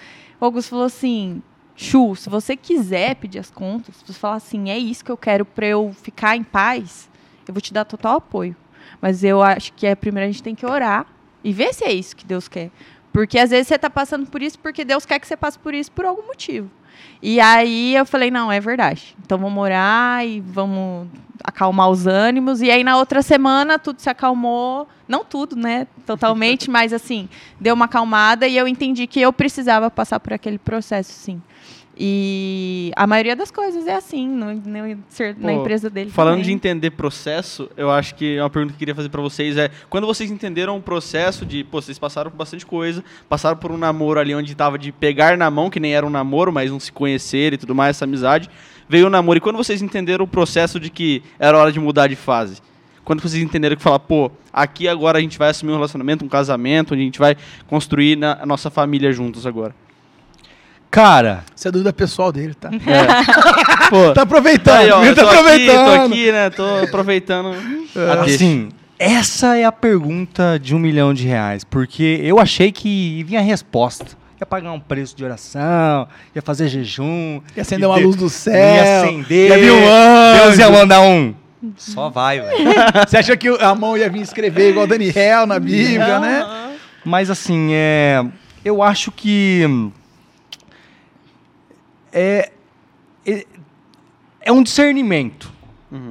[0.41, 1.43] O Augusto falou assim:
[1.75, 5.17] Chu, se você quiser pedir as contas, se você falar assim, é isso que eu
[5.17, 7.11] quero para eu ficar em paz,
[7.47, 8.57] eu vou te dar total apoio.
[9.01, 11.07] Mas eu acho que é primeiro a gente tem que orar
[11.45, 12.71] e ver se é isso que Deus quer.
[13.13, 15.75] Porque às vezes você tá passando por isso porque Deus quer que você passe por
[15.75, 16.71] isso por algum motivo.
[17.23, 19.17] E aí eu falei, não, é verdade.
[19.25, 21.09] Então vamos orar e vamos
[21.43, 22.61] acalmar os ânimos.
[22.61, 24.89] E aí na outra semana tudo se acalmou.
[25.09, 25.87] Não tudo, né?
[26.05, 27.29] Totalmente, mas assim,
[27.61, 31.41] deu uma acalmada e eu entendi que eu precisava passar por aquele processo, sim.
[31.99, 34.97] E a maioria das coisas é assim, no, no, na
[35.41, 36.11] Pô, empresa dele.
[36.11, 36.55] Falando de também.
[36.55, 40.07] entender processo, eu acho que uma pergunta que eu queria fazer pra vocês é: quando
[40.07, 44.21] vocês entenderam o processo de, pô, vocês passaram por bastante coisa, passaram por um namoro
[44.21, 46.93] ali onde tava de pegar na mão, que nem era um namoro, mas um se
[46.93, 48.51] conhecer e tudo mais, essa amizade,
[48.87, 49.39] veio o namoro.
[49.39, 52.61] E quando vocês entenderam o processo de que era hora de mudar de fase?
[53.07, 56.29] Quando vocês entenderam que falar, pô, aqui agora a gente vai assumir um relacionamento, um
[56.29, 57.37] casamento, onde a gente vai
[57.69, 59.75] construir na, a nossa família juntos agora.
[60.97, 62.71] Cara, Isso é dúvida pessoal dele, tá?
[62.71, 62.81] É.
[63.91, 65.85] pô, Tá aproveitando, aí, ó, tá tô aqui, aproveitando.
[65.85, 66.49] tô aqui, né?
[66.51, 67.57] Tô aproveitando.
[67.95, 68.23] deixa.
[68.23, 71.65] assim, essa é a pergunta de um milhão de reais.
[71.65, 74.17] Porque eu achei que vinha a resposta.
[74.41, 77.43] Ia pagar um preço de oração, ia fazer jejum.
[77.55, 78.55] Ia acender uma luz do céu.
[78.55, 79.51] Ia acender.
[79.51, 80.45] Ia vir um anjo.
[80.45, 81.35] Deus ia mandar um.
[81.77, 82.57] Só vai, velho.
[83.07, 86.71] Você achou que a mão ia vir escrever igual Daniel na Bíblia, né?
[87.05, 88.25] Mas assim, é,
[88.65, 89.93] eu acho que
[92.13, 92.51] é,
[93.27, 93.45] é,
[94.41, 95.53] é um discernimento.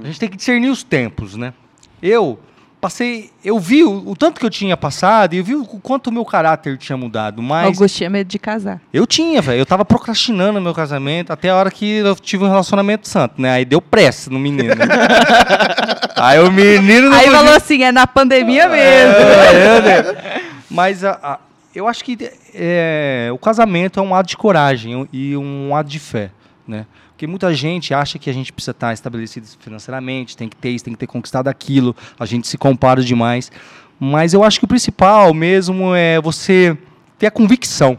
[0.03, 1.53] A gente tem que discernir os tempos, né?
[2.01, 2.39] Eu
[2.81, 6.08] passei, eu vi o, o tanto que eu tinha passado e eu vi o quanto
[6.08, 8.79] o meu caráter tinha mudado, mas Augusto tinha medo de casar.
[8.93, 9.60] eu tinha, velho.
[9.60, 13.51] Eu tava procrastinando meu casamento até a hora que eu tive um relacionamento santo, né?
[13.51, 14.73] Aí deu pressa no menino.
[14.75, 14.86] né?
[16.15, 19.13] Aí o menino não Aí podia- falou assim, é na pandemia mesmo.
[19.15, 20.41] é, né?
[20.69, 21.39] Mas a- a-
[21.75, 22.17] eu acho que
[22.53, 26.31] é, o casamento é um ato de coragem e um ato de fé,
[26.65, 26.88] né?
[27.09, 30.85] Porque muita gente acha que a gente precisa estar estabelecido financeiramente, tem que ter isso,
[30.85, 33.51] tem que ter conquistado aquilo, a gente se compara demais.
[33.99, 36.77] Mas eu acho que o principal mesmo é você
[37.17, 37.97] ter a convicção.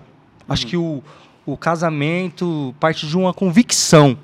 [0.49, 1.03] Acho que o,
[1.45, 4.19] o casamento parte de uma convicção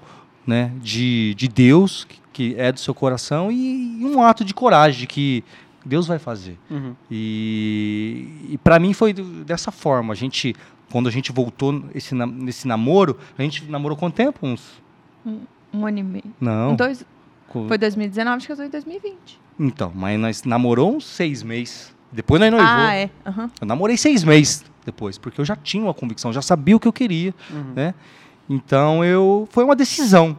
[0.46, 4.52] né, de, de Deus, que, que é do seu coração, e, e um ato de
[4.52, 5.44] coragem, de que
[5.84, 6.58] Deus vai fazer.
[6.70, 6.94] Uhum.
[7.10, 10.12] E, e para mim foi dessa forma.
[10.12, 10.54] A gente,
[10.90, 14.46] quando a gente voltou esse, nesse namoro, a gente namorou quanto tempo?
[14.46, 14.80] Uns.
[15.72, 16.24] Um ano e meio.
[16.40, 16.74] Não.
[16.76, 17.04] Dois,
[17.50, 19.40] foi 2019, acho que casou em 2020.
[19.58, 21.94] Então, mas nós namorou uns seis meses.
[22.10, 22.68] Depois nós noivou.
[22.68, 23.10] Ah, é.
[23.26, 23.50] Aham.
[23.60, 26.88] Eu namorei seis meses depois, porque eu já tinha uma convicção, já sabia o que
[26.88, 27.72] eu queria, Uhum.
[27.74, 27.94] né?
[28.50, 30.36] Então eu foi uma decisão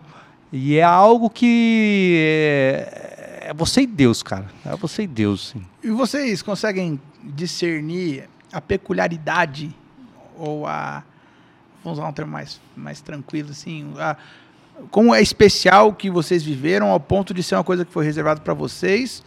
[0.52, 3.03] e é algo que é,
[3.44, 4.46] é você e Deus, cara.
[4.66, 5.50] É você e Deus.
[5.50, 5.66] Sim.
[5.84, 9.76] E vocês conseguem discernir a peculiaridade
[10.38, 11.04] ou a.
[11.84, 13.94] Vamos usar um termo mais, mais tranquilo, assim.
[13.98, 14.16] A,
[14.90, 18.06] como é especial o que vocês viveram ao ponto de ser uma coisa que foi
[18.06, 19.22] reservada para vocês?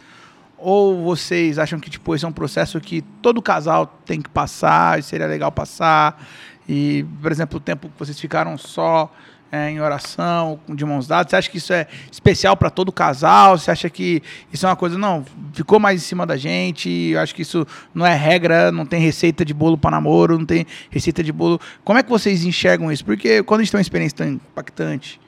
[0.57, 4.97] Ou vocês acham que tipo, esse é um processo que todo casal tem que passar
[4.97, 6.25] e seria legal passar?
[6.67, 9.13] E, por exemplo, o tempo que vocês ficaram só
[9.51, 13.57] é, em oração, de mãos dadas, você acha que isso é especial para todo casal?
[13.57, 16.89] Você acha que isso é uma coisa, não, ficou mais em cima da gente?
[16.89, 20.45] Eu acho que isso não é regra, não tem receita de bolo para namoro, não
[20.45, 21.59] tem receita de bolo.
[21.83, 23.05] Como é que vocês enxergam isso?
[23.05, 25.19] Porque quando a gente tem uma experiência tão impactante,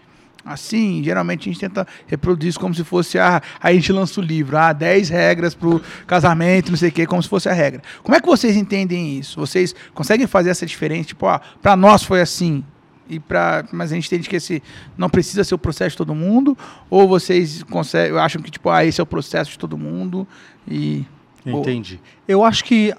[0.43, 3.41] assim, geralmente a gente tenta reproduzir isso como se fosse a.
[3.61, 7.05] Aí a gente lança o livro, ah, 10 regras pro casamento, não sei o quê,
[7.05, 7.81] como se fosse a regra.
[8.03, 9.39] Como é que vocês entendem isso?
[9.39, 11.09] Vocês conseguem fazer essa diferença?
[11.09, 12.63] Tipo, ah, pra nós foi assim.
[13.09, 14.61] E pra, mas a gente entende que esse
[14.97, 16.57] não precisa ser o processo de todo mundo,
[16.89, 20.27] ou vocês conseguem, acham que tipo, ah, esse é o processo de todo mundo
[20.67, 21.05] e.
[21.45, 21.99] Entendi.
[22.27, 22.93] Eu acho que,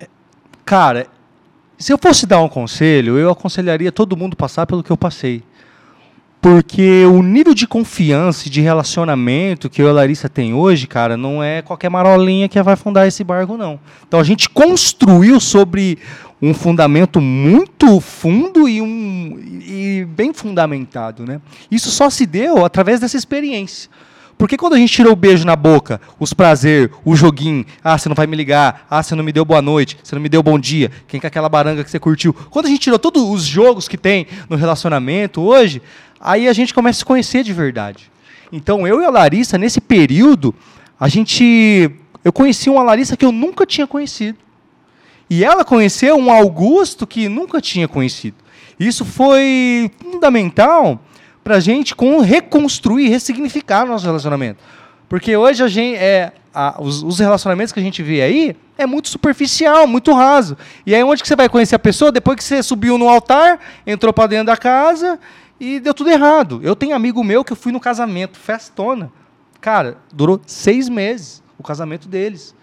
[0.00, 0.08] é,
[0.64, 1.06] cara,
[1.76, 5.42] se eu fosse dar um conselho, eu aconselharia todo mundo passar pelo que eu passei.
[6.42, 10.88] Porque o nível de confiança e de relacionamento que eu e a Larissa tem hoje,
[10.88, 13.78] cara, não é qualquer marolinha que vai fundar esse barco, não.
[14.08, 16.00] Então a gente construiu sobre
[16.42, 21.40] um fundamento muito fundo e, um, e bem fundamentado, né?
[21.70, 23.88] Isso só se deu através dessa experiência.
[24.36, 28.08] Porque quando a gente tirou o beijo na boca, os prazer, o joguinho, ah, você
[28.08, 30.42] não vai me ligar, ah, você não me deu boa noite, você não me deu
[30.42, 32.34] bom dia, quem quer aquela baranga que você curtiu.
[32.50, 35.80] Quando a gente tirou todos os jogos que tem no relacionamento hoje,
[36.22, 38.10] aí a gente começa a se conhecer de verdade.
[38.52, 40.54] Então eu e a Larissa, nesse período,
[40.98, 41.90] a gente.
[42.24, 44.38] Eu conheci uma Larissa que eu nunca tinha conhecido.
[45.28, 48.36] E ela conheceu um Augusto que nunca tinha conhecido.
[48.78, 51.00] Isso foi fundamental
[51.42, 54.60] para a gente reconstruir, ressignificar nosso relacionamento.
[55.08, 58.86] Porque hoje a gente é a- os, os relacionamentos que a gente vê aí é
[58.86, 60.56] muito superficial, muito raso.
[60.86, 63.58] E aí onde que você vai conhecer a pessoa depois que você subiu no altar,
[63.86, 65.18] entrou para dentro da casa
[65.58, 66.60] e deu tudo errado.
[66.62, 69.12] Eu tenho amigo meu que eu fui no casamento, festona.
[69.60, 72.54] Cara, durou seis meses o casamento deles.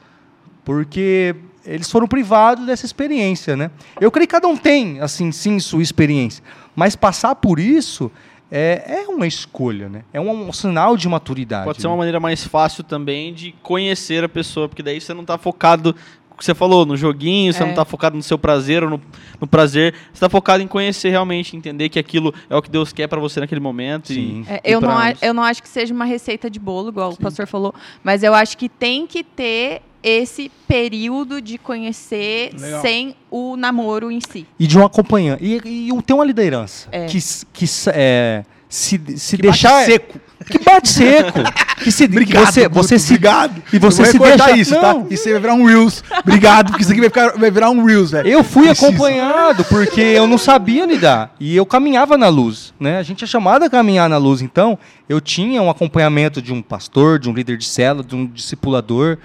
[0.64, 3.72] Porque eles foram privados dessa experiência, né?
[4.00, 6.44] Eu creio que cada um tem, assim, sim, sua experiência.
[6.76, 8.12] Mas passar por isso
[8.52, 10.04] é, é uma escolha, né?
[10.12, 11.66] É um, um sinal de maturidade.
[11.66, 11.92] Pode ser né?
[11.92, 15.96] uma maneira mais fácil também de conhecer a pessoa, porque daí você não tá focado,
[16.40, 17.66] que você falou, no joguinho, você É.
[17.68, 19.02] não tá focado no seu prazer ou no,
[19.40, 22.92] no prazer, você tá focado em conhecer realmente, entender que aquilo é o que Deus
[22.92, 24.08] quer pra você naquele momento.
[24.08, 24.46] Sim.
[24.48, 26.90] E, É, e eu, não, a- eu não acho que seja uma receita de bolo,
[26.90, 27.74] igual o pastor falou,
[28.04, 32.82] mas eu acho que tem que ter esse período de conhecer Legal.
[32.82, 34.48] sem o namoro em si.
[34.58, 35.44] E de um acompanhante.
[35.44, 36.88] E, e ter uma liderança.
[36.92, 37.06] É.
[37.06, 37.18] Que,
[37.52, 39.84] que é, se, se Que deixar.
[39.86, 40.20] seco.
[40.46, 41.40] Que bate seco.
[41.84, 43.14] que se, Obrigado, você, Guto, você se.
[43.14, 43.64] obrigado.
[43.74, 44.58] E você se deixa.
[44.58, 45.04] isso, Não.
[45.04, 45.08] tá?
[45.10, 46.04] Isso aí vai virar um Reels.
[46.20, 48.28] Obrigado, porque isso aqui vai, ficar, vai virar um Reels, velho.
[48.28, 48.88] Eu fui Preciso.
[48.88, 51.36] acompanhado porque eu não sabia lidar.
[51.40, 52.74] E eu caminhava na luz.
[52.80, 52.98] Né?
[52.98, 54.42] A gente é chamado a caminhar na luz.
[54.42, 58.26] Então, eu tinha um acompanhamento de um pastor, de um líder de célula, de um
[58.26, 59.18] discipulador.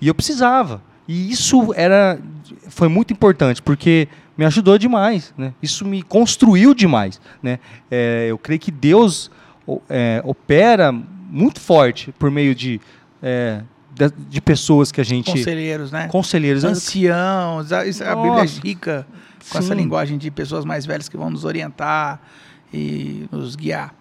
[0.00, 0.82] E eu precisava.
[1.06, 2.18] E isso era,
[2.68, 5.34] foi muito importante, porque me ajudou demais.
[5.36, 5.52] Né?
[5.62, 7.20] Isso me construiu demais.
[7.42, 7.58] Né?
[7.90, 9.30] É, eu creio que Deus
[9.88, 12.80] é, opera muito forte por meio de,
[13.22, 13.62] é,
[13.94, 15.30] de, de pessoas que a gente.
[15.30, 16.08] Conselheiros, né?
[16.08, 16.64] Conselheiros.
[16.64, 17.72] Anciãos.
[17.72, 19.06] A, a Bíblia é rica
[19.50, 19.74] com essa Sim.
[19.74, 22.20] linguagem de pessoas mais velhas que vão nos orientar
[22.72, 23.94] e nos guiar.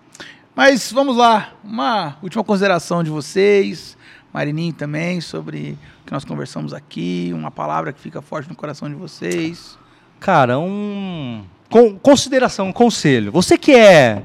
[0.55, 3.97] Mas vamos lá, uma última consideração de vocês,
[4.33, 8.89] Marininho também, sobre o que nós conversamos aqui, uma palavra que fica forte no coração
[8.89, 9.77] de vocês.
[10.19, 11.43] Cara, um.
[11.69, 13.31] con- consideração, um conselho.
[13.31, 14.21] Você que é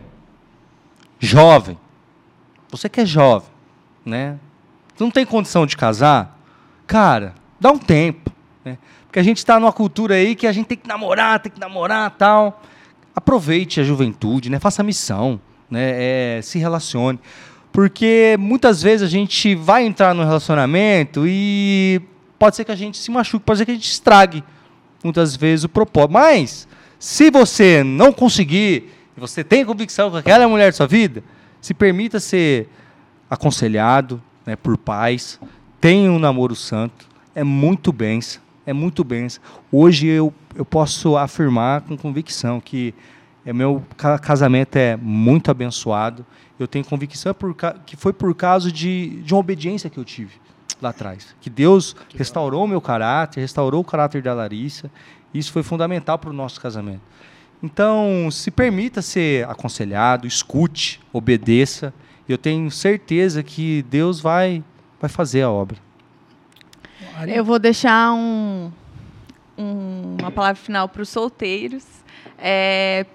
[1.19, 1.79] jovem,
[2.71, 3.49] você que é jovem,
[4.05, 4.39] né?
[4.99, 6.39] Não tem condição de casar,
[6.87, 8.31] cara, dá um tempo,
[8.65, 8.79] né?
[9.07, 11.61] Porque a gente está numa cultura aí que a gente tem que namorar, tem que
[11.61, 12.63] namorar tal.
[13.15, 14.59] Aproveite a juventude, né?
[14.59, 16.39] Faça missão, né?
[16.39, 17.19] É, se relacione.
[17.73, 22.01] Porque muitas vezes a gente vai entrar num relacionamento e
[22.39, 24.43] pode ser que a gente se machuque, pode ser que a gente estrague
[25.05, 26.13] muitas vezes o propósito.
[26.13, 30.77] Mas, se você não conseguir, e você tem convicção que aquela é a mulher de
[30.77, 31.23] sua vida,
[31.61, 32.69] se permita ser
[33.31, 35.41] aconselhado né, por pais,
[35.81, 39.43] tenha um namoro santo, é muito benção, é muito benção.
[39.71, 42.95] Hoje eu, eu posso afirmar com convicção que
[43.45, 46.25] é, meu ca- casamento é muito abençoado,
[46.59, 50.05] eu tenho convicção por ca- que foi por causa de, de uma obediência que eu
[50.05, 50.33] tive
[50.81, 51.35] lá atrás.
[51.41, 54.91] Que Deus restaurou o meu caráter, restaurou o caráter da Larissa.
[55.35, 57.03] Isso foi fundamental para o nosso casamento.
[57.63, 61.93] Então, se permita ser aconselhado, escute, obedeça.
[62.29, 64.63] Eu tenho certeza que Deus vai,
[65.01, 65.79] vai fazer a obra.
[67.27, 68.71] Eu vou deixar um-
[69.57, 71.85] um- uma palavra final para os solteiros.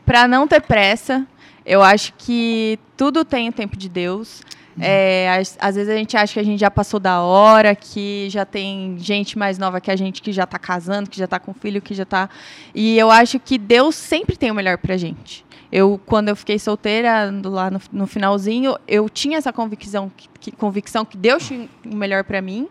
[0.06, 1.28] para não ter pressa,
[1.64, 4.42] eu acho que tudo tem o tempo de Deus.
[4.80, 8.28] É, às, às vezes a gente acha que a gente já passou da hora, que
[8.30, 11.40] já tem gente mais nova que a gente que já está casando, que já está
[11.40, 12.30] com filho, que já está.
[12.74, 15.46] E eu acho que Deus sempre tem o melhor pra gente.
[15.72, 20.52] Eu, quando eu fiquei solteira, lá no, no finalzinho, eu tinha essa convicção que, que-
[20.52, 22.68] convicção que Deus tinha o melhor pra mim.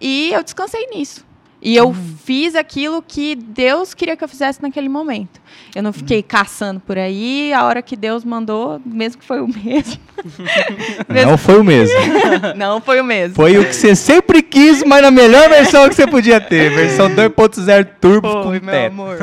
[0.00, 1.24] E eu descansei nisso.
[1.64, 1.94] E eu
[2.24, 5.40] fiz aquilo que Deus queria que eu fizesse naquele momento.
[5.74, 9.46] Eu não fiquei caçando por aí, a hora que Deus mandou, mesmo que foi o
[9.62, 10.00] mesmo.
[11.08, 11.96] Mesmo- Não foi o mesmo.
[12.56, 13.34] não foi o mesmo.
[13.34, 16.70] Foi o que você sempre quis, mas na melhor versão que você podia ter.
[16.74, 18.92] Versão 2.0 Turbo com Foi, meu teto.
[18.92, 19.16] amor.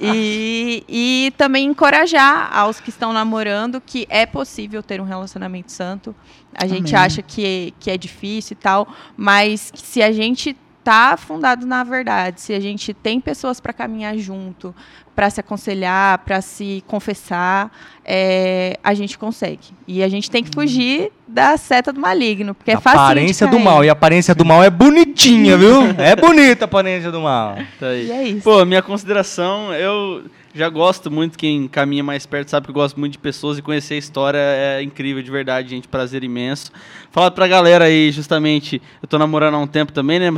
[0.00, 6.14] E, e também encorajar aos que estão namorando que é possível ter um relacionamento santo.
[6.54, 7.06] A gente Amém.
[7.06, 11.84] acha que, que é difícil e tal, mas que se a gente tá fundado na
[11.84, 14.74] verdade, se a gente tem pessoas para caminhar junto,
[15.14, 17.70] para se aconselhar, para se confessar,
[18.04, 19.68] é, a gente consegue.
[19.86, 23.00] E a gente tem que fugir da seta do maligno, porque é a fácil.
[23.00, 23.84] aparência do mal.
[23.84, 25.80] E a aparência do mal é bonitinha, viu?
[25.98, 27.58] É bonita a aparência do mal.
[27.78, 28.06] Tá aí.
[28.06, 28.42] E é isso.
[28.42, 32.98] Pô, minha consideração, eu já gosto muito, quem caminha mais perto sabe que eu gosto
[32.98, 36.70] muito de pessoas e conhecer a história é incrível, de verdade, gente, prazer imenso.
[37.12, 40.30] Falar pra galera aí, justamente, eu tô namorando há um tempo também, né,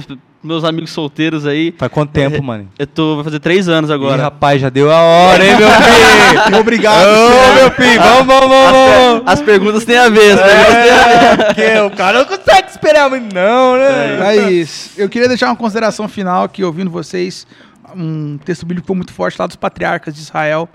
[0.43, 2.69] meus amigos solteiros aí, Faz quanto tempo, mano?
[2.79, 4.23] eu tô, vai fazer três anos Ih, agora.
[4.23, 5.69] rapaz, já deu a hora, hein, meu
[6.45, 6.59] filho?
[6.61, 7.07] Obrigado.
[7.07, 9.23] Ô, meu filho, vamos, vamos, vamos, vamos.
[9.27, 11.43] As perguntas têm a ver, as perguntas têm a ver.
[11.43, 14.17] É, porque o cara não consegue esperar muito, não, né?
[14.19, 17.47] Mas eu queria deixar uma consideração final aqui, ouvindo vocês,
[17.95, 20.69] um texto bíblico muito forte lá dos patriarcas de Israel,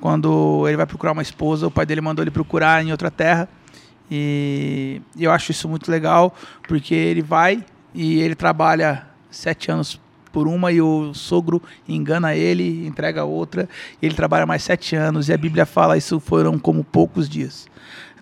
[0.00, 3.48] quando ele vai procurar uma esposa, o pai dele mandou ele procurar em outra terra,
[4.10, 6.34] e eu acho isso muito legal,
[6.68, 7.64] porque ele vai
[7.94, 10.00] e ele trabalha sete anos
[10.32, 13.68] por uma e o sogro engana ele, entrega outra,
[14.02, 17.66] ele trabalha mais sete anos, e a Bíblia fala isso foram como poucos dias.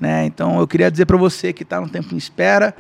[0.01, 0.25] Né?
[0.27, 2.75] Então eu queria dizer para você que está no tempo em espera,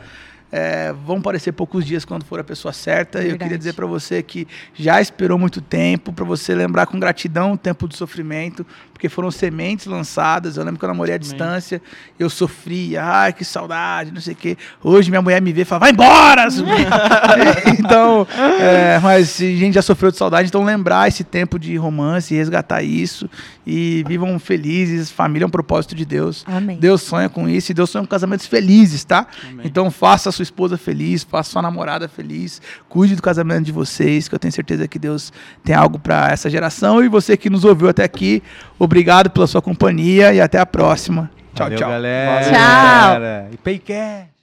[0.56, 3.18] é, vão parecer poucos dias quando for a pessoa certa.
[3.18, 3.42] E eu Verdade.
[3.42, 7.58] queria dizer para você que já esperou muito tempo, para você lembrar com gratidão o
[7.58, 10.56] tempo do sofrimento, porque foram sementes lançadas.
[10.56, 11.82] Eu lembro que eu namorei à distância,
[12.20, 14.56] eu sofria, ai que saudade, não sei o quê.
[14.80, 16.46] Hoje minha mulher me vê e fala, vai embora!
[17.76, 18.24] então,
[18.60, 22.80] é, mas a gente já sofreu de saudade, então lembrar esse tempo de romance, resgatar
[22.80, 23.28] isso
[23.66, 25.10] e vivam felizes.
[25.10, 26.44] Família é um propósito de Deus.
[26.46, 26.78] Amém.
[26.78, 29.26] Deus sonha com isso e Deus sonha com casamentos felizes, tá?
[29.64, 34.28] Então faça a sua esposa feliz, faça sua namorada feliz, cuide do casamento de vocês,
[34.28, 35.32] que eu tenho certeza que Deus
[35.64, 37.02] tem algo para essa geração.
[37.02, 38.42] E você que nos ouviu até aqui,
[38.78, 41.30] obrigado pela sua companhia e até a próxima.
[41.54, 41.90] Tchau, Valeu, tchau.
[41.90, 42.42] galera.
[42.42, 42.52] Tchau.
[42.52, 43.48] Galera.
[43.52, 44.33] E Paycast.